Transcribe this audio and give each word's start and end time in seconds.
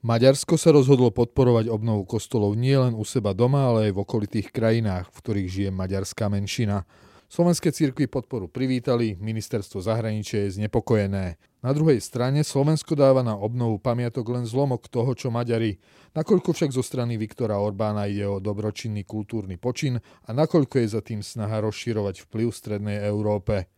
Maďarsko 0.00 0.56
sa 0.56 0.72
rozhodlo 0.72 1.12
podporovať 1.12 1.68
obnovu 1.68 2.08
kostolov 2.08 2.56
nielen 2.56 2.96
u 2.96 3.04
seba 3.04 3.36
doma, 3.36 3.68
ale 3.68 3.92
aj 3.92 3.92
v 3.92 4.00
okolitých 4.00 4.48
krajinách, 4.48 5.12
v 5.12 5.18
ktorých 5.20 5.48
žije 5.52 5.70
maďarská 5.76 6.24
menšina. 6.32 6.88
Slovenské 7.28 7.68
cirkvy 7.68 8.08
podporu 8.08 8.48
privítali, 8.48 9.20
ministerstvo 9.20 9.84
zahraničia 9.84 10.48
je 10.48 10.56
znepokojené. 10.56 11.36
Na 11.60 11.70
druhej 11.76 12.00
strane 12.00 12.40
Slovensko 12.40 12.96
dáva 12.96 13.20
na 13.20 13.36
obnovu 13.36 13.76
pamiatok 13.76 14.24
len 14.32 14.48
zlomok 14.48 14.88
toho, 14.88 15.12
čo 15.12 15.28
Maďari. 15.28 15.76
Nakoľko 16.16 16.56
však 16.56 16.72
zo 16.72 16.80
strany 16.80 17.20
Viktora 17.20 17.60
Orbána 17.60 18.08
ide 18.08 18.24
o 18.24 18.40
dobročinný 18.40 19.04
kultúrny 19.04 19.60
počin 19.60 20.00
a 20.00 20.30
nakoľko 20.32 20.80
je 20.80 20.88
za 20.96 21.04
tým 21.04 21.20
snaha 21.20 21.60
rozširovať 21.60 22.24
vplyv 22.24 22.48
v 22.48 22.56
Strednej 22.56 22.98
Európe. 23.04 23.68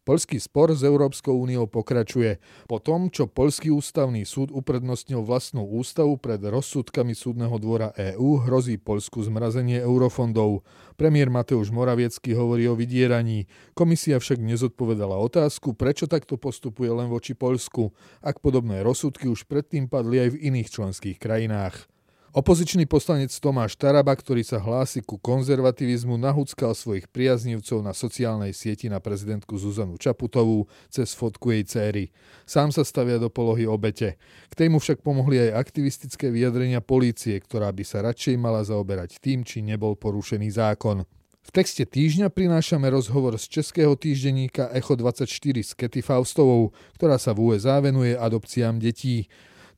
Poľský 0.00 0.40
spor 0.40 0.72
s 0.72 0.80
Európskou 0.80 1.36
úniou 1.36 1.68
pokračuje. 1.68 2.40
Po 2.64 2.80
tom, 2.80 3.12
čo 3.12 3.28
Poľský 3.28 3.68
ústavný 3.68 4.24
súd 4.24 4.48
uprednostnil 4.48 5.20
vlastnú 5.20 5.68
ústavu 5.68 6.16
pred 6.16 6.40
rozsudkami 6.40 7.12
súdneho 7.12 7.52
dvora 7.60 7.92
EÚ, 7.92 8.48
hrozí 8.48 8.80
Poľsku 8.80 9.20
zmrazenie 9.28 9.84
eurofondov. 9.84 10.64
Premiér 10.96 11.28
Mateusz 11.28 11.68
Moraviecky 11.68 12.32
hovorí 12.32 12.64
o 12.64 12.74
vydieraní. 12.74 13.44
Komisia 13.76 14.16
však 14.16 14.40
nezodpovedala 14.40 15.20
otázku, 15.20 15.76
prečo 15.76 16.08
takto 16.08 16.40
postupuje 16.40 16.88
len 16.88 17.12
voči 17.12 17.36
Poľsku, 17.36 17.92
ak 18.24 18.40
podobné 18.40 18.80
rozsudky 18.80 19.28
už 19.28 19.44
predtým 19.44 19.84
padli 19.84 20.24
aj 20.24 20.32
v 20.32 20.40
iných 20.48 20.68
členských 20.72 21.20
krajinách. 21.20 21.99
Opozičný 22.30 22.86
poslanec 22.86 23.34
Tomáš 23.42 23.74
Taraba, 23.74 24.14
ktorý 24.14 24.46
sa 24.46 24.62
hlási 24.62 25.02
ku 25.02 25.18
konzervativizmu, 25.18 26.14
nahúckal 26.14 26.78
svojich 26.78 27.10
priaznivcov 27.10 27.82
na 27.82 27.90
sociálnej 27.90 28.54
sieti 28.54 28.86
na 28.86 29.02
prezidentku 29.02 29.58
Zuzanu 29.58 29.98
Čaputovú 29.98 30.70
cez 30.94 31.10
fotku 31.10 31.50
jej 31.50 31.66
céry. 31.66 32.14
Sám 32.46 32.70
sa 32.70 32.86
stavia 32.86 33.18
do 33.18 33.34
polohy 33.34 33.66
obete. 33.66 34.14
K 34.46 34.54
tému 34.54 34.78
však 34.78 35.02
pomohli 35.02 35.50
aj 35.50 35.58
aktivistické 35.58 36.30
vyjadrenia 36.30 36.78
polície, 36.78 37.34
ktorá 37.34 37.74
by 37.74 37.82
sa 37.82 38.06
radšej 38.06 38.38
mala 38.38 38.62
zaoberať 38.62 39.18
tým, 39.18 39.42
či 39.42 39.66
nebol 39.66 39.98
porušený 39.98 40.54
zákon. 40.54 41.02
V 41.42 41.50
texte 41.50 41.82
týždňa 41.82 42.30
prinášame 42.30 42.86
rozhovor 42.94 43.34
z 43.42 43.58
českého 43.58 43.98
týždenníka 43.98 44.70
Echo24 44.70 45.66
s 45.66 45.74
Kety 45.74 45.98
Faustovou, 45.98 46.70
ktorá 46.94 47.18
sa 47.18 47.34
v 47.34 47.50
USA 47.50 47.82
venuje 47.82 48.14
adopciám 48.14 48.78
detí. 48.78 49.26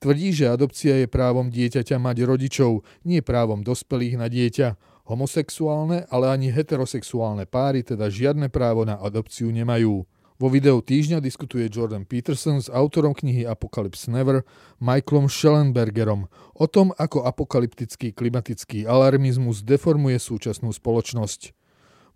Tvrdí, 0.03 0.35
že 0.35 0.51
adopcia 0.51 0.99
je 0.99 1.07
právom 1.07 1.47
dieťaťa 1.47 1.95
mať 2.03 2.27
rodičov, 2.27 2.83
nie 3.07 3.23
právom 3.23 3.63
dospelých 3.63 4.19
na 4.19 4.27
dieťa. 4.27 4.75
Homosexuálne, 5.07 6.11
ale 6.11 6.27
ani 6.27 6.51
heterosexuálne 6.51 7.47
páry 7.47 7.87
teda 7.87 8.11
žiadne 8.11 8.51
právo 8.51 8.83
na 8.83 8.99
adopciu 8.99 9.55
nemajú. 9.55 10.03
Vo 10.43 10.49
videu 10.51 10.83
týždňa 10.83 11.23
diskutuje 11.23 11.71
Jordan 11.71 12.03
Peterson 12.03 12.59
s 12.59 12.67
autorom 12.67 13.15
knihy 13.15 13.47
Apocalypse 13.47 14.11
Never, 14.11 14.43
Michaelom 14.83 15.31
Schellenbergerom, 15.31 16.27
o 16.59 16.67
tom, 16.67 16.91
ako 16.99 17.23
apokalyptický 17.23 18.11
klimatický 18.11 18.83
alarmizmus 18.83 19.63
deformuje 19.63 20.19
súčasnú 20.19 20.75
spoločnosť. 20.75 21.55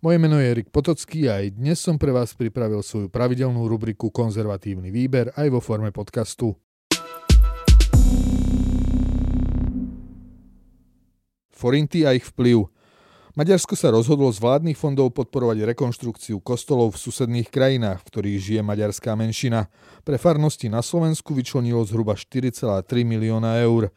Moje 0.03 0.17
meno 0.19 0.43
je 0.43 0.59
Erik 0.59 0.75
Potocký 0.75 1.31
a 1.31 1.39
aj 1.39 1.55
dnes 1.55 1.79
som 1.79 1.95
pre 1.95 2.11
vás 2.11 2.35
pripravil 2.35 2.83
svoju 2.83 3.07
pravidelnú 3.07 3.63
rubriku 3.63 4.11
Konzervatívny 4.11 4.91
výber 4.91 5.31
aj 5.39 5.47
vo 5.47 5.63
forme 5.63 5.95
podcastu. 5.95 6.59
Forinty 11.57 12.05
a 12.05 12.13
ich 12.13 12.29
vplyv. 12.29 12.69
Maďarsko 13.37 13.77
sa 13.77 13.93
rozhodlo 13.93 14.29
z 14.33 14.41
vládnych 14.41 14.77
fondov 14.77 15.13
podporovať 15.13 15.65
rekonštrukciu 15.73 16.41
kostolov 16.41 16.93
v 16.93 17.01
susedných 17.01 17.49
krajinách, 17.49 18.01
v 18.01 18.09
ktorých 18.09 18.37
žije 18.41 18.61
maďarská 18.65 19.13
menšina. 19.13 19.69
Pre 20.01 20.17
farnosti 20.17 20.69
na 20.69 20.81
Slovensku 20.85 21.37
vyčlenilo 21.37 21.85
zhruba 21.85 22.17
4,3 22.17 22.81
milióna 23.05 23.61
eur. 23.61 23.93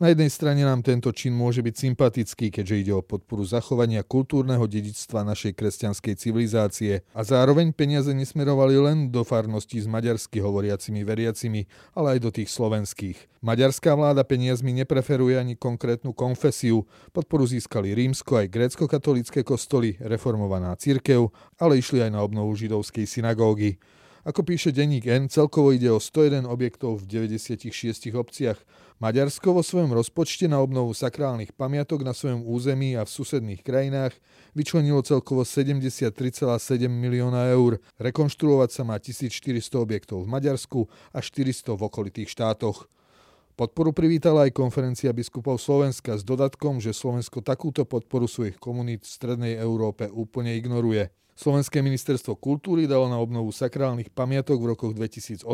Na 0.00 0.08
jednej 0.08 0.32
strane 0.32 0.64
nám 0.64 0.80
tento 0.80 1.12
čin 1.12 1.36
môže 1.36 1.60
byť 1.60 1.76
sympatický, 1.76 2.48
keďže 2.48 2.88
ide 2.88 2.92
o 2.96 3.04
podporu 3.04 3.44
zachovania 3.44 4.00
kultúrneho 4.00 4.64
dedičstva 4.64 5.28
našej 5.28 5.52
kresťanskej 5.52 6.16
civilizácie 6.16 7.04
a 7.12 7.20
zároveň 7.20 7.76
peniaze 7.76 8.08
nesmerovali 8.08 8.80
len 8.80 9.12
do 9.12 9.20
farností 9.28 9.76
s 9.76 9.84
maďarsky 9.84 10.40
hovoriacimi 10.40 11.04
veriacimi, 11.04 11.68
ale 11.92 12.16
aj 12.16 12.18
do 12.24 12.30
tých 12.32 12.48
slovenských. 12.48 13.44
Maďarská 13.44 13.92
vláda 13.92 14.24
peniazmi 14.24 14.72
nepreferuje 14.72 15.36
ani 15.36 15.60
konkrétnu 15.60 16.16
konfesiu. 16.16 16.88
Podporu 17.12 17.44
získali 17.44 17.92
rímsko 17.92 18.40
aj 18.40 18.48
grécko-katolické 18.56 19.44
kostoly, 19.44 20.00
reformovaná 20.00 20.80
cirkev, 20.80 21.28
ale 21.60 21.76
išli 21.76 22.00
aj 22.08 22.16
na 22.16 22.24
obnovu 22.24 22.56
židovskej 22.56 23.04
synagógy. 23.04 23.76
Ako 24.20 24.44
píše 24.44 24.68
denník 24.68 25.08
N, 25.08 25.32
celkovo 25.32 25.72
ide 25.72 25.88
o 25.88 25.96
101 25.96 26.44
objektov 26.44 27.00
v 27.00 27.24
96 27.32 27.72
obciach. 28.12 28.60
Maďarsko 29.00 29.56
vo 29.56 29.64
svojom 29.64 29.96
rozpočte 29.96 30.44
na 30.44 30.60
obnovu 30.60 30.92
sakrálnych 30.92 31.56
pamiatok 31.56 32.04
na 32.04 32.12
svojom 32.12 32.44
území 32.44 33.00
a 33.00 33.08
v 33.08 33.14
susedných 33.16 33.64
krajinách 33.64 34.12
vyčlenilo 34.52 35.00
celkovo 35.00 35.48
73,7 35.48 36.12
milióna 36.92 37.48
eur. 37.48 37.80
Rekonštruovať 37.96 38.68
sa 38.68 38.82
má 38.84 39.00
1400 39.00 39.56
objektov 39.80 40.28
v 40.28 40.32
Maďarsku 40.36 40.84
a 41.16 41.24
400 41.24 41.80
v 41.80 41.82
okolitých 41.88 42.28
štátoch. 42.28 42.92
Podporu 43.56 43.96
privítala 43.96 44.44
aj 44.44 44.52
konferencia 44.52 45.16
biskupov 45.16 45.56
Slovenska 45.56 46.20
s 46.20 46.24
dodatkom, 46.24 46.76
že 46.76 46.92
Slovensko 46.92 47.40
takúto 47.40 47.88
podporu 47.88 48.28
svojich 48.28 48.60
komunít 48.60 49.08
v 49.08 49.16
Strednej 49.16 49.54
Európe 49.56 50.12
úplne 50.12 50.52
ignoruje. 50.60 51.08
Slovenské 51.38 51.80
ministerstvo 51.80 52.36
kultúry 52.36 52.84
dalo 52.84 53.08
na 53.08 53.16
obnovu 53.16 53.50
sakrálnych 53.54 54.12
pamiatok 54.12 54.60
v 54.60 54.66
rokoch 54.76 54.92
2018 54.92 55.46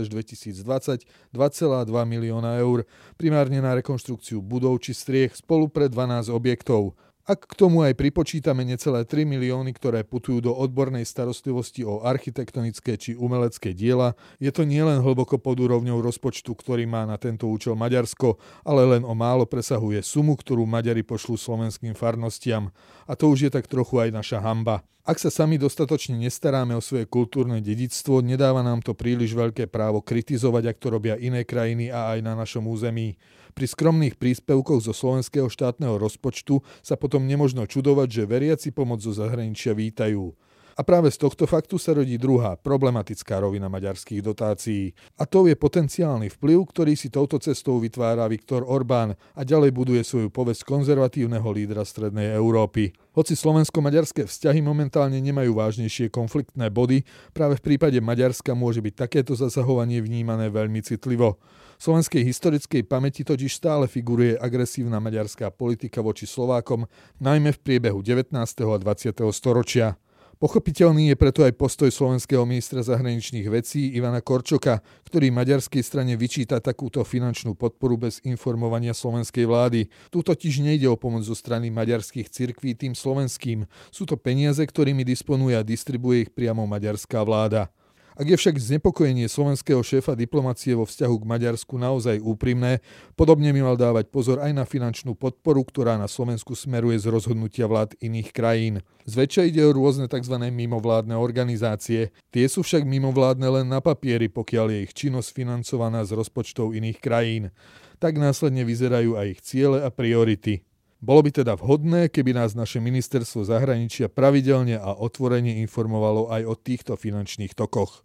až 0.00 0.06
2020 0.08 1.04
2,2 1.32 1.86
milióna 2.08 2.56
eur, 2.60 2.88
primárne 3.20 3.60
na 3.60 3.76
rekonštrukciu 3.76 4.40
budov 4.40 4.80
či 4.80 4.96
striech 4.96 5.36
spolu 5.36 5.68
pre 5.68 5.90
12 5.92 6.32
objektov. 6.32 6.96
Ak 7.26 7.42
k 7.42 7.58
tomu 7.58 7.82
aj 7.82 7.98
pripočítame 7.98 8.62
necelé 8.62 9.02
3 9.02 9.26
milióny, 9.26 9.74
ktoré 9.74 10.06
putujú 10.06 10.38
do 10.38 10.54
odbornej 10.54 11.02
starostlivosti 11.02 11.82
o 11.82 12.06
architektonické 12.06 12.94
či 12.94 13.18
umelecké 13.18 13.74
diela, 13.74 14.14
je 14.38 14.46
to 14.54 14.62
nielen 14.62 15.02
hlboko 15.02 15.34
pod 15.34 15.58
úrovňou 15.58 15.98
rozpočtu, 16.06 16.54
ktorý 16.54 16.86
má 16.86 17.02
na 17.02 17.18
tento 17.18 17.50
účel 17.50 17.74
Maďarsko, 17.74 18.38
ale 18.62 18.86
len 18.86 19.02
o 19.02 19.10
málo 19.18 19.42
presahuje 19.42 20.06
sumu, 20.06 20.38
ktorú 20.38 20.70
Maďari 20.70 21.02
pošlú 21.02 21.34
slovenským 21.34 21.98
farnostiam. 21.98 22.70
A 23.10 23.18
to 23.18 23.26
už 23.26 23.38
je 23.42 23.50
tak 23.50 23.66
trochu 23.66 24.06
aj 24.06 24.14
naša 24.14 24.38
hamba. 24.38 24.86
Ak 25.06 25.22
sa 25.22 25.30
sami 25.30 25.54
dostatočne 25.54 26.18
nestaráme 26.18 26.74
o 26.74 26.82
svoje 26.82 27.06
kultúrne 27.06 27.62
dedictvo, 27.62 28.22
nedáva 28.22 28.62
nám 28.62 28.82
to 28.82 28.90
príliš 28.90 29.38
veľké 29.38 29.70
právo 29.70 30.02
kritizovať, 30.02 30.74
ak 30.74 30.82
to 30.82 30.90
robia 30.90 31.14
iné 31.18 31.46
krajiny 31.46 31.90
a 31.90 32.14
aj 32.14 32.26
na 32.26 32.34
našom 32.34 32.66
území. 32.66 33.14
Pri 33.56 33.72
skromných 33.72 34.20
príspevkoch 34.20 34.84
zo 34.84 34.92
slovenského 34.92 35.48
štátneho 35.48 35.96
rozpočtu 35.96 36.60
sa 36.84 36.92
potom 37.00 37.24
nemožno 37.24 37.64
čudovať, 37.64 38.08
že 38.12 38.28
veriaci 38.28 38.68
pomoc 38.68 39.00
zo 39.00 39.16
zahraničia 39.16 39.72
vítajú. 39.72 40.36
A 40.76 40.84
práve 40.84 41.08
z 41.08 41.16
tohto 41.16 41.48
faktu 41.48 41.80
sa 41.80 41.96
rodí 41.96 42.20
druhá 42.20 42.60
problematická 42.60 43.40
rovina 43.40 43.72
maďarských 43.72 44.20
dotácií. 44.20 44.92
A 45.16 45.24
to 45.24 45.48
je 45.48 45.56
potenciálny 45.56 46.28
vplyv, 46.36 46.68
ktorý 46.68 46.92
si 47.00 47.08
touto 47.08 47.40
cestou 47.40 47.80
vytvára 47.80 48.28
Viktor 48.28 48.60
Orbán 48.60 49.16
a 49.16 49.40
ďalej 49.40 49.72
buduje 49.72 50.04
svoju 50.04 50.28
povesť 50.28 50.68
konzervatívneho 50.68 51.48
lídra 51.48 51.80
Strednej 51.88 52.36
Európy. 52.36 52.92
Hoci 53.16 53.32
slovensko-maďarské 53.40 54.28
vzťahy 54.28 54.60
momentálne 54.60 55.16
nemajú 55.16 55.56
vážnejšie 55.56 56.12
konfliktné 56.12 56.68
body, 56.68 57.08
práve 57.32 57.56
v 57.56 57.72
prípade 57.72 57.96
Maďarska 58.04 58.52
môže 58.52 58.84
byť 58.84 59.08
takéto 59.08 59.32
zasahovanie 59.32 60.04
vnímané 60.04 60.52
veľmi 60.52 60.84
citlivo. 60.84 61.40
Slovenskej 61.76 62.24
historickej 62.24 62.88
pamäti 62.88 63.20
totiž 63.20 63.52
stále 63.52 63.84
figuruje 63.84 64.40
agresívna 64.40 64.96
maďarská 64.96 65.52
politika 65.52 66.00
voči 66.00 66.24
Slovákom, 66.24 66.88
najmä 67.20 67.52
v 67.52 67.60
priebehu 67.60 68.00
19. 68.00 68.32
a 68.32 68.76
20. 68.80 69.12
storočia. 69.32 70.00
Pochopiteľný 70.36 71.08
je 71.08 71.16
preto 71.16 71.48
aj 71.48 71.56
postoj 71.56 71.88
slovenského 71.88 72.44
ministra 72.44 72.84
zahraničných 72.84 73.48
vecí 73.48 73.96
Ivana 73.96 74.20
Korčoka, 74.20 74.84
ktorý 75.08 75.32
maďarskej 75.32 75.80
strane 75.80 76.12
vyčíta 76.12 76.60
takúto 76.60 77.00
finančnú 77.08 77.56
podporu 77.56 77.96
bez 77.96 78.20
informovania 78.20 78.92
slovenskej 78.92 79.48
vlády. 79.48 79.88
Tu 80.12 80.18
totiž 80.20 80.60
nejde 80.60 80.92
o 80.92 81.00
pomoc 81.00 81.24
zo 81.24 81.32
strany 81.32 81.72
maďarských 81.72 82.28
cirkví 82.28 82.76
tým 82.76 82.92
slovenským. 82.92 83.64
Sú 83.88 84.04
to 84.04 84.20
peniaze, 84.20 84.60
ktorými 84.60 85.08
disponuje 85.08 85.56
a 85.56 85.64
distribuje 85.64 86.28
ich 86.28 86.30
priamo 86.36 86.68
maďarská 86.68 87.24
vláda. 87.24 87.72
Ak 88.16 88.24
je 88.24 88.32
však 88.32 88.56
znepokojenie 88.56 89.28
slovenského 89.28 89.84
šéfa 89.84 90.16
diplomacie 90.16 90.72
vo 90.72 90.88
vzťahu 90.88 91.20
k 91.20 91.28
Maďarsku 91.28 91.76
naozaj 91.76 92.24
úprimné, 92.24 92.80
podobne 93.12 93.52
by 93.52 93.60
mal 93.60 93.76
dávať 93.76 94.08
pozor 94.08 94.40
aj 94.40 94.56
na 94.56 94.64
finančnú 94.64 95.12
podporu, 95.12 95.60
ktorá 95.60 96.00
na 96.00 96.08
Slovensku 96.08 96.56
smeruje 96.56 96.96
z 96.96 97.12
rozhodnutia 97.12 97.68
vlád 97.68 97.92
iných 98.00 98.32
krajín. 98.32 98.80
Zväčša 99.04 99.52
ide 99.52 99.60
o 99.68 99.76
rôzne 99.76 100.08
tzv. 100.08 100.32
mimovládne 100.32 101.12
organizácie. 101.12 102.08
Tie 102.32 102.48
sú 102.48 102.64
však 102.64 102.88
mimovládne 102.88 103.60
len 103.60 103.68
na 103.68 103.84
papieri, 103.84 104.32
pokiaľ 104.32 104.66
je 104.72 104.78
ich 104.88 104.96
činnosť 104.96 105.36
financovaná 105.36 106.00
z 106.08 106.16
rozpočtov 106.16 106.72
iných 106.72 107.04
krajín. 107.04 107.52
Tak 108.00 108.16
následne 108.16 108.64
vyzerajú 108.64 109.20
aj 109.20 109.26
ich 109.28 109.40
ciele 109.44 109.84
a 109.84 109.92
priority. 109.92 110.64
Bolo 110.96 111.28
by 111.28 111.30
teda 111.44 111.60
vhodné, 111.60 112.08
keby 112.08 112.32
nás 112.32 112.56
naše 112.56 112.80
ministerstvo 112.80 113.44
zahraničia 113.44 114.08
pravidelne 114.08 114.80
a 114.80 114.96
otvorene 114.96 115.60
informovalo 115.60 116.32
aj 116.32 116.42
o 116.48 116.54
týchto 116.56 116.96
finančných 116.96 117.52
tokoch. 117.52 118.00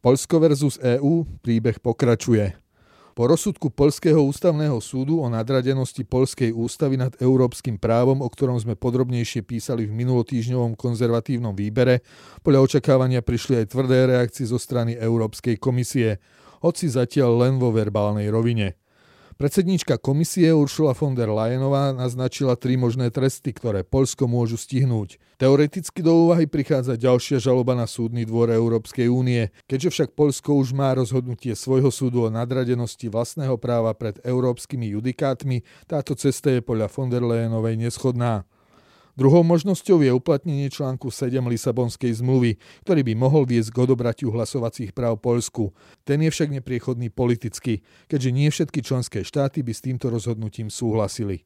Polsko 0.00 0.38
versus 0.38 0.78
EÚ 0.78 1.26
príbeh 1.42 1.82
pokračuje. 1.82 2.54
Po 3.18 3.26
rozsudku 3.26 3.74
Polského 3.74 4.22
ústavného 4.22 4.78
súdu 4.78 5.20
o 5.20 5.26
nadradenosti 5.26 6.06
Polskej 6.06 6.54
ústavy 6.54 6.96
nad 6.96 7.12
európskym 7.18 7.76
právom, 7.76 8.22
o 8.22 8.28
ktorom 8.30 8.56
sme 8.56 8.78
podrobnejšie 8.78 9.42
písali 9.42 9.84
v 9.84 9.92
minulotýžňovom 9.92 10.78
konzervatívnom 10.78 11.52
výbere, 11.52 12.06
podľa 12.46 12.64
očakávania 12.64 13.20
prišli 13.20 13.60
aj 13.60 13.76
tvrdé 13.76 14.08
reakcie 14.08 14.46
zo 14.46 14.56
strany 14.56 14.94
Európskej 14.96 15.58
komisie, 15.58 16.22
hoci 16.62 16.86
zatiaľ 16.86 17.44
len 17.44 17.54
vo 17.58 17.74
verbálnej 17.74 18.30
rovine. 18.30 18.78
Predsedníčka 19.40 19.96
komisie 19.96 20.52
Uršula 20.52 20.92
von 20.92 21.16
der 21.16 21.32
Leyenová 21.32 21.96
naznačila 21.96 22.60
tri 22.60 22.76
možné 22.76 23.08
tresty, 23.08 23.56
ktoré 23.56 23.88
Polsko 23.88 24.28
môžu 24.28 24.60
stihnúť. 24.60 25.16
Teoreticky 25.40 26.04
do 26.04 26.28
úvahy 26.28 26.44
prichádza 26.44 27.00
ďalšia 27.00 27.40
žaloba 27.40 27.72
na 27.72 27.88
súdny 27.88 28.28
dvor 28.28 28.52
Európskej 28.52 29.08
únie. 29.08 29.48
Keďže 29.64 29.88
však 29.96 30.10
Polsko 30.12 30.60
už 30.60 30.76
má 30.76 30.92
rozhodnutie 30.92 31.56
svojho 31.56 31.88
súdu 31.88 32.28
o 32.28 32.28
nadradenosti 32.28 33.08
vlastného 33.08 33.56
práva 33.56 33.96
pred 33.96 34.20
európskymi 34.28 34.92
judikátmi, 34.92 35.64
táto 35.88 36.12
cesta 36.12 36.52
je 36.52 36.60
podľa 36.60 36.92
von 36.92 37.08
der 37.08 37.24
Leyenovej 37.24 37.80
neschodná. 37.80 38.44
Druhou 39.18 39.42
možnosťou 39.42 40.06
je 40.06 40.14
uplatnenie 40.14 40.70
článku 40.70 41.10
7 41.10 41.42
Lisabonskej 41.50 42.22
zmluvy, 42.22 42.62
ktorý 42.86 43.00
by 43.02 43.12
mohol 43.18 43.42
viesť 43.46 43.74
k 43.74 43.82
odobratiu 43.82 44.30
hlasovacích 44.30 44.94
práv 44.94 45.18
Poľsku. 45.18 45.74
Ten 46.06 46.22
je 46.22 46.30
však 46.30 46.54
nepriechodný 46.60 47.10
politicky, 47.10 47.82
keďže 48.06 48.30
nie 48.30 48.48
všetky 48.50 48.80
členské 48.82 49.26
štáty 49.26 49.66
by 49.66 49.72
s 49.74 49.82
týmto 49.82 50.10
rozhodnutím 50.10 50.70
súhlasili. 50.70 51.42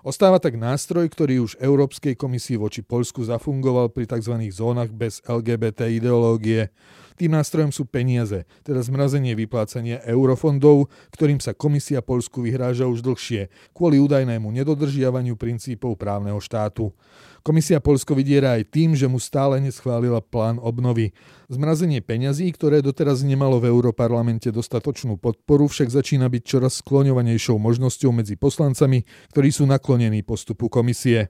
Ostáva 0.00 0.40
tak 0.40 0.56
nástroj, 0.56 1.12
ktorý 1.12 1.44
už 1.44 1.60
Európskej 1.60 2.16
komisii 2.16 2.56
voči 2.56 2.80
Poľsku 2.80 3.20
zafungoval 3.20 3.92
pri 3.92 4.08
tzv. 4.08 4.32
zónach 4.48 4.88
bez 4.88 5.20
LGBT 5.28 5.92
ideológie. 5.92 6.72
Tým 7.20 7.36
nástrojom 7.36 7.68
sú 7.68 7.84
peniaze, 7.84 8.48
teda 8.64 8.80
zmrazenie 8.80 9.36
vyplácania 9.36 10.00
eurofondov, 10.08 10.88
ktorým 11.12 11.36
sa 11.36 11.52
komisia 11.52 12.00
Polsku 12.00 12.40
vyhráža 12.40 12.88
už 12.88 13.04
dlhšie, 13.04 13.52
kvôli 13.76 14.00
údajnému 14.00 14.48
nedodržiavaniu 14.48 15.36
princípov 15.36 16.00
právneho 16.00 16.40
štátu. 16.40 16.96
Komisia 17.44 17.76
Polsko 17.76 18.16
vydiera 18.16 18.56
aj 18.56 18.72
tým, 18.72 18.96
že 18.96 19.04
mu 19.04 19.20
stále 19.20 19.60
neschválila 19.60 20.24
plán 20.24 20.56
obnovy. 20.64 21.12
Zmrazenie 21.52 22.00
peňazí, 22.00 22.48
ktoré 22.56 22.80
doteraz 22.80 23.20
nemalo 23.20 23.60
v 23.60 23.68
Európarlamente 23.68 24.48
dostatočnú 24.48 25.20
podporu, 25.20 25.68
však 25.68 25.92
začína 25.92 26.24
byť 26.32 26.42
čoraz 26.44 26.80
skloňovanejšou 26.80 27.60
možnosťou 27.60 28.16
medzi 28.16 28.40
poslancami, 28.40 29.04
ktorí 29.36 29.52
sú 29.52 29.68
naklonení 29.68 30.24
postupu 30.24 30.72
komisie. 30.72 31.28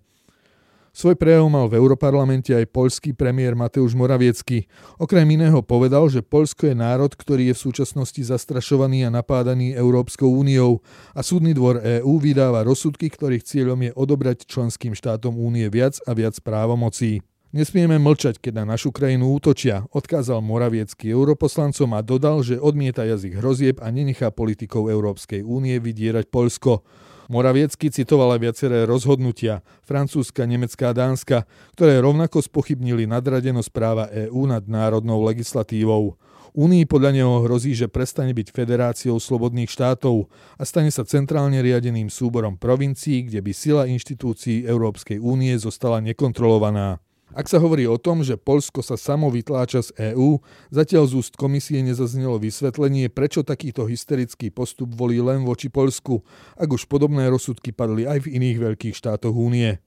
Svoj 0.90 1.14
prejav 1.14 1.46
mal 1.46 1.70
v 1.70 1.78
Europarlamente 1.78 2.50
aj 2.50 2.66
poľský 2.74 3.14
premiér 3.14 3.54
Mateusz 3.54 3.94
Moraviecky. 3.94 4.66
Okrem 4.98 5.22
iného 5.38 5.62
povedal, 5.62 6.10
že 6.10 6.18
Poľsko 6.18 6.66
je 6.66 6.74
národ, 6.74 7.14
ktorý 7.14 7.50
je 7.50 7.54
v 7.54 7.62
súčasnosti 7.70 8.18
zastrašovaný 8.18 9.06
a 9.06 9.14
napádaný 9.14 9.70
Európskou 9.78 10.26
úniou 10.26 10.82
a 11.14 11.22
súdny 11.22 11.54
dvor 11.54 11.78
EÚ 11.78 12.18
vydáva 12.18 12.66
rozsudky, 12.66 13.06
ktorých 13.06 13.46
cieľom 13.46 13.78
je 13.86 13.94
odobrať 13.94 14.50
členským 14.50 14.98
štátom 14.98 15.38
únie 15.38 15.70
viac 15.70 15.94
a 16.10 16.10
viac 16.10 16.34
právomocí. 16.42 17.22
Nesmieme 17.54 17.98
mlčať, 17.98 18.42
keď 18.42 18.62
na 18.62 18.74
našu 18.74 18.90
krajinu 18.90 19.34
útočia, 19.34 19.86
odkázal 19.94 20.42
Moraviecký 20.42 21.10
europoslancom 21.14 21.94
a 21.94 22.02
dodal, 22.02 22.42
že 22.42 22.58
odmieta 22.58 23.06
jazyk 23.06 23.38
hrozieb 23.38 23.82
a 23.82 23.90
nenechá 23.94 24.34
politikov 24.34 24.90
Európskej 24.90 25.46
únie 25.46 25.78
vydierať 25.78 26.30
Poľsko. 26.30 26.82
Moraviecky 27.30 27.94
citovala 27.94 28.42
viaceré 28.42 28.82
rozhodnutia 28.90 29.62
Francúzska, 29.86 30.50
Nemecká 30.50 30.90
a 30.90 30.96
Dánska, 30.98 31.46
ktoré 31.78 32.02
rovnako 32.02 32.42
spochybnili 32.42 33.06
nadradenosť 33.06 33.70
práva 33.70 34.10
EÚ 34.10 34.50
nad 34.50 34.66
národnou 34.66 35.22
legislatívou. 35.22 36.18
Únii 36.58 36.90
podľa 36.90 37.14
neho 37.14 37.46
hrozí, 37.46 37.70
že 37.78 37.86
prestane 37.86 38.34
byť 38.34 38.50
federáciou 38.50 39.22
slobodných 39.22 39.70
štátov 39.70 40.26
a 40.58 40.66
stane 40.66 40.90
sa 40.90 41.06
centrálne 41.06 41.62
riadeným 41.62 42.10
súborom 42.10 42.58
provincií, 42.58 43.22
kde 43.30 43.38
by 43.38 43.52
sila 43.54 43.82
inštitúcií 43.86 44.66
Európskej 44.66 45.22
únie 45.22 45.54
zostala 45.54 46.02
nekontrolovaná. 46.02 46.98
Ak 47.30 47.46
sa 47.46 47.62
hovorí 47.62 47.86
o 47.86 47.94
tom, 47.94 48.26
že 48.26 48.34
Polsko 48.34 48.82
sa 48.82 48.98
samo 48.98 49.30
vytláča 49.30 49.86
z 49.86 49.90
EÚ, 50.12 50.42
zatiaľ 50.74 51.06
z 51.06 51.12
úst 51.22 51.38
komisie 51.38 51.78
nezaznelo 51.78 52.42
vysvetlenie, 52.42 53.06
prečo 53.06 53.46
takýto 53.46 53.86
hysterický 53.86 54.50
postup 54.50 54.90
volí 54.98 55.22
len 55.22 55.46
voči 55.46 55.70
Polsku, 55.70 56.26
ak 56.58 56.68
už 56.68 56.90
podobné 56.90 57.30
rozsudky 57.30 57.70
padli 57.70 58.02
aj 58.02 58.26
v 58.26 58.34
iných 58.34 58.58
veľkých 58.58 58.94
štátoch 58.98 59.32
únie. 59.32 59.78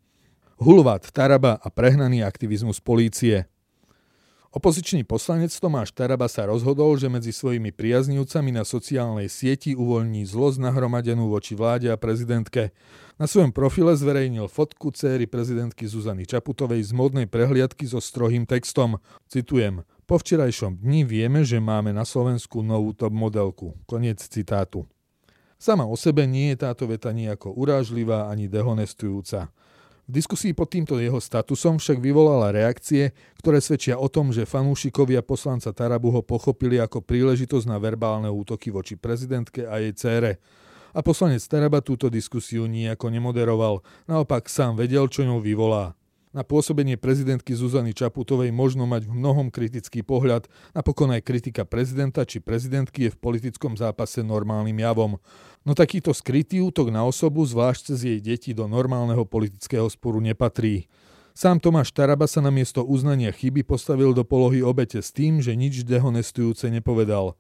Hulvat, 0.63 1.12
Taraba 1.12 1.60
a 1.60 1.68
prehnaný 1.68 2.24
aktivizmus 2.24 2.80
polície– 2.80 3.44
Opozičný 4.54 5.02
poslanec 5.02 5.50
Tomáš 5.58 5.98
Taraba 5.98 6.30
sa 6.30 6.46
rozhodol, 6.46 6.94
že 7.02 7.10
medzi 7.10 7.34
svojimi 7.34 7.74
priaznivcami 7.74 8.54
na 8.54 8.62
sociálnej 8.62 9.26
sieti 9.26 9.74
uvoľní 9.74 10.30
zlosť 10.30 10.62
nahromadenú 10.62 11.26
voči 11.26 11.58
vláde 11.58 11.90
a 11.90 11.98
prezidentke. 11.98 12.70
Na 13.18 13.26
svojom 13.26 13.50
profile 13.50 13.98
zverejnil 13.98 14.46
fotku 14.46 14.94
céry 14.94 15.26
prezidentky 15.26 15.90
Zuzany 15.90 16.30
Čaputovej 16.30 16.86
z 16.86 16.94
modnej 16.94 17.26
prehliadky 17.26 17.90
so 17.90 17.98
strohým 17.98 18.46
textom. 18.46 19.02
Citujem. 19.26 19.90
Po 20.06 20.22
včerajšom 20.22 20.86
dni 20.86 21.02
vieme, 21.02 21.42
že 21.42 21.58
máme 21.58 21.90
na 21.90 22.06
Slovensku 22.06 22.62
novú 22.62 22.94
top 22.94 23.10
modelku. 23.10 23.74
Koniec 23.90 24.22
citátu. 24.22 24.86
Sama 25.58 25.90
o 25.90 25.98
sebe 25.98 26.30
nie 26.30 26.54
je 26.54 26.62
táto 26.62 26.86
veta 26.86 27.10
nejako 27.10 27.58
urážlivá 27.58 28.30
ani 28.30 28.46
dehonestujúca. 28.46 29.50
V 30.04 30.20
diskusii 30.20 30.52
pod 30.52 30.68
týmto 30.68 31.00
jeho 31.00 31.16
statusom 31.16 31.80
však 31.80 32.04
vyvolala 32.04 32.52
reakcie, 32.52 33.16
ktoré 33.40 33.64
svedčia 33.64 33.96
o 33.96 34.12
tom, 34.12 34.36
že 34.36 34.44
fanúšikovia 34.44 35.24
poslanca 35.24 35.72
Tarabu 35.72 36.12
ho 36.12 36.20
pochopili 36.20 36.76
ako 36.76 37.00
príležitosť 37.00 37.72
na 37.72 37.80
verbálne 37.80 38.28
útoky 38.28 38.68
voči 38.68 39.00
prezidentke 39.00 39.64
a 39.64 39.80
jej 39.80 39.96
cére. 39.96 40.44
A 40.92 41.00
poslanec 41.00 41.40
Taraba 41.48 41.80
túto 41.80 42.12
diskusiu 42.12 42.68
nijako 42.68 43.16
nemoderoval, 43.16 43.80
naopak 44.04 44.52
sám 44.52 44.76
vedel, 44.76 45.08
čo 45.08 45.24
ňou 45.24 45.40
vyvolá. 45.40 45.96
Na 46.34 46.42
pôsobenie 46.42 46.98
prezidentky 46.98 47.54
Zuzany 47.54 47.94
Čaputovej 47.94 48.50
možno 48.50 48.90
mať 48.90 49.06
v 49.06 49.22
mnohom 49.22 49.54
kritický 49.54 50.02
pohľad, 50.02 50.50
napokon 50.74 51.14
aj 51.14 51.22
kritika 51.22 51.62
prezidenta 51.62 52.26
či 52.26 52.42
prezidentky 52.42 53.06
je 53.06 53.14
v 53.14 53.22
politickom 53.22 53.78
zápase 53.78 54.26
normálnym 54.26 54.74
javom. 54.74 55.22
No 55.62 55.78
takýto 55.78 56.10
skrytý 56.10 56.58
útok 56.66 56.90
na 56.90 57.06
osobu, 57.06 57.46
zvlášť 57.46 57.94
cez 57.94 58.00
jej 58.10 58.18
deti, 58.18 58.50
do 58.58 58.66
normálneho 58.66 59.30
politického 59.30 59.86
sporu 59.94 60.18
nepatrí. 60.26 60.90
Sám 61.38 61.62
Tomáš 61.62 61.94
Taraba 61.94 62.26
sa 62.26 62.42
na 62.42 62.50
miesto 62.50 62.82
uznania 62.82 63.30
chyby 63.30 63.62
postavil 63.62 64.18
do 64.18 64.26
polohy 64.26 64.66
obete 64.66 65.06
s 65.06 65.14
tým, 65.14 65.38
že 65.38 65.54
nič 65.54 65.86
dehonestujúce 65.86 66.66
nepovedal. 66.74 67.38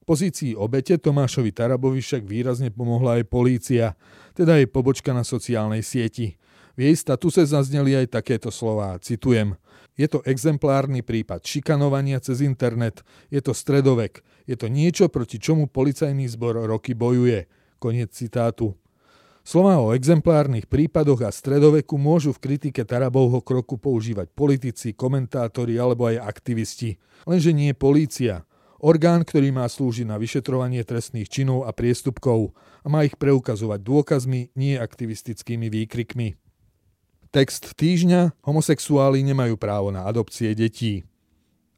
K 0.00 0.02
pozícii 0.08 0.56
obete 0.56 0.96
Tomášovi 0.96 1.52
Tarabovi 1.52 2.00
však 2.00 2.24
výrazne 2.24 2.72
pomohla 2.72 3.20
aj 3.20 3.28
polícia, 3.28 4.00
teda 4.32 4.56
aj 4.56 4.72
pobočka 4.72 5.12
na 5.12 5.28
sociálnej 5.28 5.84
sieti. 5.84 6.39
V 6.80 6.88
jej 6.88 6.96
statuse 6.96 7.44
zazneli 7.44 7.92
aj 7.92 8.08
takéto 8.08 8.48
slová, 8.48 8.96
citujem. 9.04 9.52
Je 10.00 10.08
to 10.08 10.24
exemplárny 10.24 11.04
prípad 11.04 11.44
šikanovania 11.44 12.16
cez 12.24 12.40
internet, 12.40 13.04
je 13.28 13.36
to 13.44 13.52
stredovek, 13.52 14.24
je 14.48 14.56
to 14.56 14.64
niečo, 14.72 15.12
proti 15.12 15.36
čomu 15.36 15.68
policajný 15.68 16.24
zbor 16.32 16.56
roky 16.64 16.96
bojuje. 16.96 17.52
Koniec 17.76 18.16
citátu. 18.16 18.80
Slova 19.44 19.76
o 19.76 19.92
exemplárnych 19.92 20.72
prípadoch 20.72 21.20
a 21.20 21.28
stredoveku 21.28 22.00
môžu 22.00 22.32
v 22.32 22.48
kritike 22.48 22.80
Tarabovho 22.88 23.44
kroku 23.44 23.76
používať 23.76 24.32
politici, 24.32 24.96
komentátori 24.96 25.76
alebo 25.76 26.08
aj 26.08 26.16
aktivisti. 26.16 26.96
Lenže 27.28 27.52
nie 27.52 27.76
polícia. 27.76 28.48
Orgán, 28.80 29.28
ktorý 29.28 29.52
má 29.52 29.68
slúžiť 29.68 30.08
na 30.08 30.16
vyšetrovanie 30.16 30.80
trestných 30.88 31.28
činov 31.28 31.68
a 31.68 31.76
priestupkov 31.76 32.56
a 32.80 32.88
má 32.88 33.04
ich 33.04 33.20
preukazovať 33.20 33.84
dôkazmi, 33.84 34.56
nie 34.56 34.80
aktivistickými 34.80 35.68
výkrikmi. 35.68 36.40
Text 37.30 37.78
týždňa. 37.78 38.42
Homosexuáli 38.42 39.22
nemajú 39.22 39.54
právo 39.54 39.94
na 39.94 40.02
adopcie 40.02 40.50
detí. 40.50 41.06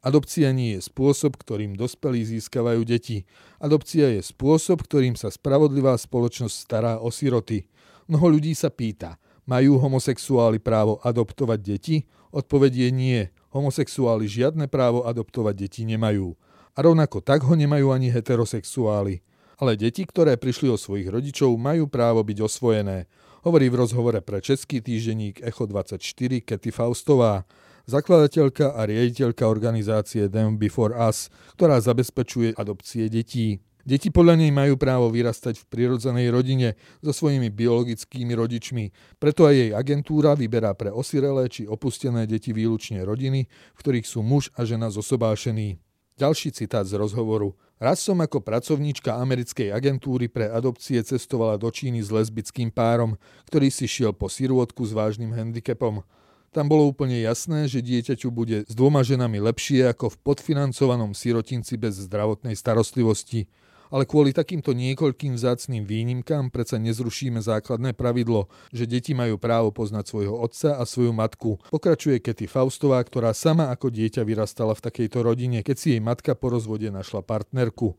Adopcia 0.00 0.48
nie 0.48 0.80
je 0.80 0.88
spôsob, 0.88 1.36
ktorým 1.36 1.76
dospelí 1.76 2.24
získavajú 2.24 2.80
deti. 2.88 3.28
Adopcia 3.60 4.16
je 4.16 4.24
spôsob, 4.24 4.80
ktorým 4.80 5.12
sa 5.12 5.28
spravodlivá 5.28 5.92
spoločnosť 6.00 6.56
stará 6.56 6.92
o 7.04 7.12
siroty. 7.12 7.68
Mnoho 8.08 8.32
ľudí 8.32 8.56
sa 8.56 8.72
pýta, 8.72 9.20
majú 9.44 9.76
homosexuáli 9.76 10.56
právo 10.56 11.04
adoptovať 11.04 11.60
deti? 11.60 12.08
Odpoveď 12.32 12.88
je 12.88 12.88
nie. 12.88 13.20
Homosexuáli 13.52 14.24
žiadne 14.32 14.72
právo 14.72 15.04
adoptovať 15.04 15.68
deti 15.68 15.84
nemajú. 15.84 16.32
A 16.72 16.80
rovnako 16.80 17.20
tak 17.20 17.44
ho 17.44 17.52
nemajú 17.52 17.92
ani 17.92 18.08
heterosexuáli. 18.08 19.20
Ale 19.60 19.76
deti, 19.76 20.08
ktoré 20.08 20.40
prišli 20.40 20.72
o 20.72 20.80
svojich 20.80 21.12
rodičov, 21.12 21.52
majú 21.60 21.92
právo 21.92 22.24
byť 22.24 22.40
osvojené 22.40 23.04
hovorí 23.42 23.66
v 23.68 23.78
rozhovore 23.82 24.18
pre 24.22 24.38
český 24.38 24.78
týždenník 24.78 25.42
Echo24 25.42 26.46
Kety 26.46 26.70
Faustová, 26.70 27.42
zakladateľka 27.90 28.78
a 28.78 28.86
riaditeľka 28.86 29.46
organizácie 29.50 30.30
Them 30.30 30.58
Before 30.58 30.94
Us, 30.94 31.26
ktorá 31.58 31.82
zabezpečuje 31.82 32.54
adopcie 32.54 33.10
detí. 33.10 33.58
Deti 33.82 34.14
podľa 34.14 34.38
nej 34.38 34.54
majú 34.54 34.78
právo 34.78 35.10
vyrastať 35.10 35.58
v 35.58 35.66
prirodzenej 35.66 36.30
rodine 36.30 36.78
so 37.02 37.10
svojimi 37.10 37.50
biologickými 37.50 38.30
rodičmi, 38.30 39.18
preto 39.18 39.42
aj 39.42 39.54
jej 39.58 39.70
agentúra 39.74 40.38
vyberá 40.38 40.70
pre 40.78 40.94
osirelé 40.94 41.50
či 41.50 41.66
opustené 41.66 42.30
deti 42.30 42.54
výlučne 42.54 43.02
rodiny, 43.02 43.50
v 43.50 43.78
ktorých 43.82 44.06
sú 44.06 44.22
muž 44.22 44.54
a 44.54 44.62
žena 44.62 44.86
zosobášení. 44.86 45.82
Ďalší 46.20 46.52
citát 46.52 46.84
z 46.84 47.00
rozhovoru. 47.00 47.56
Raz 47.80 48.04
som 48.04 48.20
ako 48.20 48.44
pracovníčka 48.44 49.16
americkej 49.16 49.72
agentúry 49.72 50.28
pre 50.28 50.46
adopcie 50.52 51.00
cestovala 51.00 51.56
do 51.56 51.72
Číny 51.72 52.04
s 52.04 52.12
lesbickým 52.12 52.68
párom, 52.68 53.16
ktorý 53.48 53.72
si 53.72 53.88
šiel 53.88 54.12
po 54.12 54.28
sirôtku 54.28 54.84
s 54.84 54.92
vážnym 54.92 55.32
handicapom. 55.32 56.04
Tam 56.52 56.68
bolo 56.68 56.92
úplne 56.92 57.16
jasné, 57.24 57.64
že 57.64 57.80
dieťaťu 57.80 58.28
bude 58.28 58.68
s 58.68 58.72
dvoma 58.76 59.00
ženami 59.00 59.40
lepšie 59.40 59.88
ako 59.88 60.12
v 60.12 60.20
podfinancovanom 60.20 61.16
sirotinci 61.16 61.80
bez 61.80 61.96
zdravotnej 62.04 62.52
starostlivosti 62.60 63.48
ale 63.92 64.08
kvôli 64.08 64.32
takýmto 64.32 64.72
niekoľkým 64.72 65.36
vzácným 65.36 65.84
výnimkám 65.84 66.48
predsa 66.48 66.80
nezrušíme 66.80 67.44
základné 67.44 67.92
pravidlo, 67.92 68.48
že 68.72 68.88
deti 68.88 69.12
majú 69.12 69.36
právo 69.36 69.68
poznať 69.68 70.08
svojho 70.08 70.34
otca 70.40 70.80
a 70.80 70.82
svoju 70.88 71.12
matku. 71.12 71.60
Pokračuje 71.68 72.24
Kety 72.24 72.48
Faustová, 72.48 73.04
ktorá 73.04 73.36
sama 73.36 73.68
ako 73.68 73.92
dieťa 73.92 74.24
vyrastala 74.24 74.72
v 74.72 74.84
takejto 74.88 75.20
rodine, 75.20 75.60
keď 75.60 75.76
si 75.76 75.86
jej 75.92 76.00
matka 76.00 76.32
po 76.32 76.48
rozvode 76.48 76.88
našla 76.88 77.20
partnerku. 77.20 77.94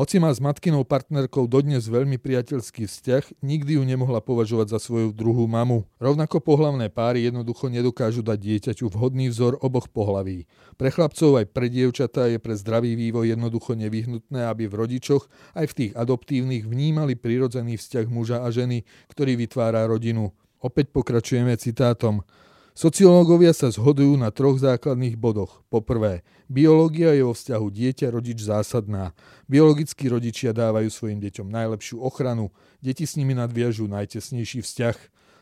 Hoci 0.00 0.16
má 0.16 0.32
s 0.32 0.40
matkinou 0.40 0.80
partnerkou 0.80 1.44
dodnes 1.44 1.84
veľmi 1.84 2.16
priateľský 2.16 2.88
vzťah, 2.88 3.44
nikdy 3.44 3.76
ju 3.76 3.84
nemohla 3.84 4.24
považovať 4.24 4.72
za 4.72 4.78
svoju 4.80 5.12
druhú 5.12 5.44
mamu. 5.44 5.84
Rovnako 6.00 6.40
pohlavné 6.40 6.88
páry 6.88 7.28
jednoducho 7.28 7.68
nedokážu 7.68 8.24
dať 8.24 8.40
dieťaťu 8.40 8.88
vhodný 8.88 9.28
vzor 9.28 9.60
oboch 9.60 9.92
pohlaví. 9.92 10.48
Pre 10.80 10.88
chlapcov 10.88 11.44
aj 11.44 11.52
pre 11.52 11.68
dievčatá 11.68 12.32
je 12.32 12.40
pre 12.40 12.56
zdravý 12.56 12.96
vývoj 12.96 13.28
jednoducho 13.28 13.76
nevyhnutné, 13.76 14.48
aby 14.48 14.72
v 14.72 14.88
rodičoch 14.88 15.28
aj 15.52 15.68
v 15.68 15.76
tých 15.76 15.92
adoptívnych 15.92 16.64
vnímali 16.64 17.12
prirodzený 17.12 17.76
vzťah 17.76 18.08
muža 18.08 18.40
a 18.40 18.48
ženy, 18.48 18.88
ktorý 19.12 19.36
vytvára 19.36 19.84
rodinu. 19.84 20.32
Opäť 20.64 20.96
pokračujeme 20.96 21.52
citátom. 21.60 22.24
Sociológovia 22.70 23.50
sa 23.50 23.66
zhodujú 23.68 24.14
na 24.14 24.30
troch 24.30 24.62
základných 24.62 25.18
bodoch. 25.18 25.66
Poprvé, 25.68 26.22
biológia 26.46 27.10
je 27.18 27.26
vo 27.26 27.34
vzťahu 27.34 27.66
dieťa-rodič 27.66 28.46
zásadná. 28.46 29.10
Biologickí 29.50 30.06
rodičia 30.06 30.54
dávajú 30.54 30.86
svojim 30.86 31.18
deťom 31.18 31.50
najlepšiu 31.50 31.98
ochranu, 31.98 32.54
deti 32.78 33.04
s 33.04 33.18
nimi 33.18 33.34
nadviažú 33.34 33.90
najtesnejší 33.90 34.62
vzťah. 34.62 34.96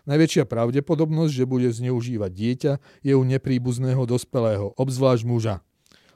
Najväčšia 0.08 0.49
pravdepodobnosť, 0.49 1.32
že 1.37 1.44
bude 1.44 1.68
zneužívať 1.68 2.32
dieťa, 2.32 2.73
je 3.04 3.12
u 3.12 3.23
nepríbuzného 3.28 4.08
dospelého, 4.08 4.73
obzvlášť 4.80 5.25
muža. 5.28 5.56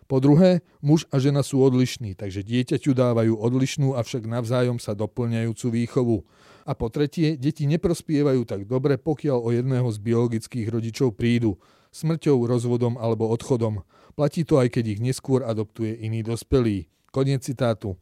Po 0.08 0.16
druhé, 0.16 0.64
muž 0.80 1.04
a 1.12 1.20
žena 1.20 1.44
sú 1.44 1.60
odlišní, 1.60 2.16
takže 2.16 2.40
dieťaťu 2.40 2.92
dávajú 2.96 3.36
odlišnú, 3.36 3.96
avšak 3.96 4.24
navzájom 4.24 4.80
sa 4.80 4.96
doplňajúcu 4.96 5.66
výchovu. 5.72 6.24
A 6.62 6.72
po 6.78 6.86
tretie, 6.88 7.34
deti 7.34 7.66
neprospievajú 7.66 8.46
tak 8.46 8.70
dobre, 8.70 8.94
pokiaľ 8.98 9.38
o 9.42 9.50
jedného 9.50 9.88
z 9.90 9.98
biologických 9.98 10.66
rodičov 10.70 11.18
prídu. 11.18 11.58
Smrťou, 11.90 12.46
rozvodom 12.46 12.96
alebo 12.96 13.28
odchodom. 13.28 13.82
Platí 14.14 14.46
to 14.46 14.62
aj 14.62 14.72
keď 14.72 14.96
ich 14.96 15.00
neskôr 15.02 15.44
adoptuje 15.44 15.92
iný 15.98 16.22
dospelý. 16.24 16.88
Koniec 17.12 17.44
citátu. 17.44 17.98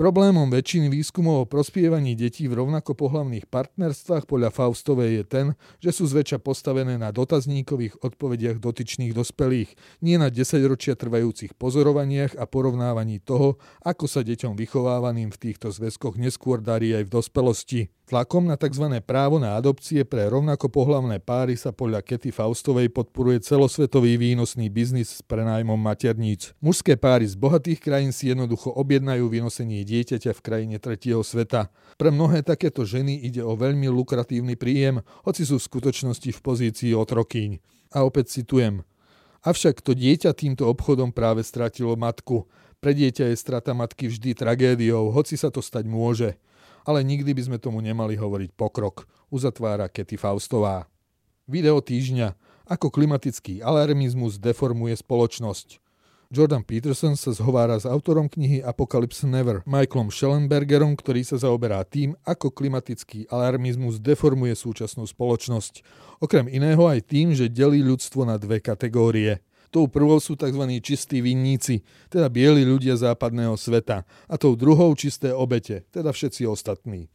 Problémom 0.00 0.48
väčšiny 0.48 0.88
výskumov 0.88 1.44
o 1.44 1.44
prospievaní 1.44 2.16
detí 2.16 2.48
v 2.48 2.56
rovnako 2.56 2.96
pohlavných 2.96 3.44
partnerstvách 3.52 4.24
podľa 4.24 4.48
Faustovej 4.48 5.12
je 5.12 5.24
ten, 5.28 5.46
že 5.76 5.92
sú 5.92 6.08
zväčša 6.08 6.40
postavené 6.40 6.96
na 6.96 7.12
dotazníkových 7.12 8.00
odpovediach 8.00 8.64
dotyčných 8.64 9.12
dospelých, 9.12 9.76
nie 10.00 10.16
na 10.16 10.32
desaťročia 10.32 10.96
trvajúcich 10.96 11.52
pozorovaniach 11.52 12.32
a 12.40 12.48
porovnávaní 12.48 13.20
toho, 13.20 13.60
ako 13.84 14.08
sa 14.08 14.24
deťom 14.24 14.56
vychovávaným 14.56 15.36
v 15.36 15.52
týchto 15.52 15.68
zväzkoch 15.68 16.16
neskôr 16.16 16.64
darí 16.64 16.96
aj 16.96 17.04
v 17.04 17.12
dospelosti. 17.20 17.82
Tlakom 18.10 18.42
na 18.42 18.58
tzv. 18.58 18.90
právo 19.06 19.38
na 19.38 19.54
adopcie 19.54 20.02
pre 20.02 20.26
rovnako 20.26 20.66
pohlavné 20.66 21.22
páry 21.22 21.54
sa 21.54 21.70
podľa 21.70 22.02
Kety 22.02 22.34
Faustovej 22.34 22.90
podporuje 22.90 23.38
celosvetový 23.38 24.18
výnosný 24.18 24.66
biznis 24.66 25.14
s 25.14 25.22
prenájmom 25.22 25.78
materníc. 25.78 26.50
Mužské 26.58 26.98
páry 26.98 27.30
z 27.30 27.38
bohatých 27.38 27.78
krajín 27.78 28.10
si 28.10 28.34
jednoducho 28.34 28.74
objednajú 28.74 29.30
vynosenie 29.30 29.86
dieťaťa 29.90 30.30
v 30.30 30.44
krajine 30.46 30.76
tretieho 30.78 31.26
sveta. 31.26 31.74
Pre 31.98 32.14
mnohé 32.14 32.46
takéto 32.46 32.86
ženy 32.86 33.26
ide 33.26 33.42
o 33.42 33.58
veľmi 33.58 33.90
lukratívny 33.90 34.54
príjem, 34.54 35.02
hoci 35.26 35.42
sú 35.42 35.58
v 35.58 35.66
skutočnosti 35.66 36.30
v 36.30 36.40
pozícii 36.40 36.92
otrokýň. 36.94 37.58
A 37.90 38.06
opäť 38.06 38.38
citujem. 38.38 38.86
Avšak 39.42 39.82
to 39.82 39.98
dieťa 39.98 40.30
týmto 40.38 40.70
obchodom 40.70 41.10
práve 41.10 41.42
stratilo 41.42 41.98
matku. 41.98 42.46
Pre 42.78 42.92
dieťa 42.94 43.34
je 43.34 43.36
strata 43.36 43.74
matky 43.74 44.06
vždy 44.06 44.38
tragédiou, 44.38 45.10
hoci 45.10 45.34
sa 45.34 45.50
to 45.50 45.58
stať 45.58 45.90
môže 45.90 46.38
ale 46.84 47.04
nikdy 47.04 47.32
by 47.36 47.42
sme 47.46 47.58
tomu 47.60 47.80
nemali 47.84 48.16
hovoriť 48.16 48.50
pokrok, 48.56 49.04
uzatvára 49.28 49.88
Kety 49.90 50.16
Faustová. 50.16 50.88
Video 51.44 51.82
týždňa 51.82 52.36
Ako 52.70 52.88
klimatický 52.94 53.60
alarmizmus 53.60 54.38
deformuje 54.38 54.94
spoločnosť. 54.94 55.82
Jordan 56.30 56.62
Peterson 56.62 57.18
sa 57.18 57.34
zhovára 57.34 57.74
s 57.74 57.82
autorom 57.82 58.30
knihy 58.30 58.62
Apocalypse 58.62 59.26
Never, 59.26 59.66
Michaelom 59.66 60.14
Schellenbergerom, 60.14 60.94
ktorý 60.94 61.26
sa 61.26 61.42
zaoberá 61.42 61.82
tým, 61.82 62.14
ako 62.22 62.54
klimatický 62.54 63.26
alarmizmus 63.26 63.98
deformuje 63.98 64.54
súčasnú 64.54 65.10
spoločnosť. 65.10 65.82
Okrem 66.22 66.46
iného 66.46 66.86
aj 66.86 67.02
tým, 67.10 67.34
že 67.34 67.50
delí 67.50 67.82
ľudstvo 67.82 68.22
na 68.22 68.38
dve 68.38 68.62
kategórie– 68.62 69.38
Tou 69.70 69.86
prvou 69.86 70.18
sú 70.18 70.34
tzv. 70.34 70.66
čistí 70.82 71.22
vinníci, 71.22 71.86
teda 72.10 72.26
bieli 72.26 72.66
ľudia 72.66 72.98
západného 72.98 73.54
sveta. 73.54 74.02
A 74.26 74.34
tou 74.34 74.58
druhou 74.58 74.90
čisté 74.98 75.30
obete, 75.30 75.86
teda 75.94 76.10
všetci 76.10 76.42
ostatní. 76.42 77.06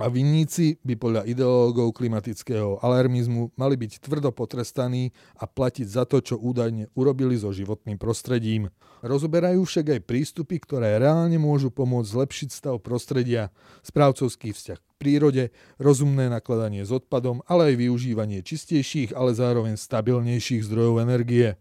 A 0.00 0.08
vinníci 0.08 0.80
by 0.80 0.96
podľa 0.96 1.22
ideológov 1.28 1.92
klimatického 1.92 2.80
alarmizmu 2.80 3.52
mali 3.60 3.76
byť 3.76 4.00
tvrdo 4.00 4.32
potrestaní 4.32 5.12
a 5.36 5.44
platiť 5.44 5.84
za 5.84 6.08
to, 6.08 6.24
čo 6.24 6.40
údajne 6.40 6.88
urobili 6.96 7.36
so 7.36 7.52
životným 7.52 8.00
prostredím. 8.00 8.72
Rozoberajú 9.04 9.60
však 9.60 10.00
aj 10.00 10.08
prístupy, 10.08 10.56
ktoré 10.56 10.96
reálne 10.96 11.36
môžu 11.36 11.68
pomôcť 11.68 12.16
zlepšiť 12.16 12.48
stav 12.48 12.80
prostredia, 12.80 13.52
správcovský 13.84 14.56
vzťah 14.56 14.80
k 14.80 14.90
prírode, 14.96 15.44
rozumné 15.76 16.32
nakladanie 16.32 16.80
s 16.80 16.96
odpadom, 16.96 17.44
ale 17.44 17.76
aj 17.76 17.84
využívanie 17.84 18.40
čistejších, 18.40 19.12
ale 19.12 19.36
zároveň 19.36 19.76
stabilnejších 19.76 20.64
zdrojov 20.64 21.04
energie. 21.04 21.60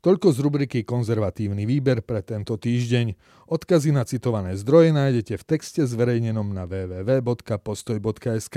Toľko 0.00 0.32
z 0.32 0.38
rubriky 0.40 0.80
Konzervatívny 0.80 1.68
výber 1.68 2.00
pre 2.00 2.24
tento 2.24 2.56
týždeň. 2.56 3.20
Odkazy 3.52 3.92
na 3.92 4.08
citované 4.08 4.56
zdroje 4.56 4.96
nájdete 4.96 5.36
v 5.36 5.44
texte 5.44 5.84
zverejnenom 5.84 6.56
na 6.56 6.64
www.postoj.sk. 6.64 8.56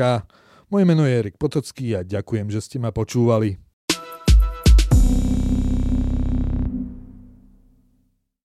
Moje 0.71 0.83
meno 0.87 1.03
je 1.03 1.19
Erik 1.19 1.35
Potocký 1.35 1.99
a 1.99 2.07
ďakujem, 2.07 2.47
že 2.47 2.63
ste 2.63 2.79
ma 2.79 2.95
počúvali. 2.95 3.59